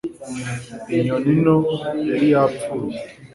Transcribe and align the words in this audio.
inyoni 0.95 1.31
nto 1.41 1.55
yari 2.09 2.27
yapfuye 2.33 2.97